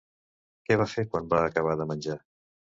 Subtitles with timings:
[0.69, 2.21] Què va fer quan va acabar de menjar?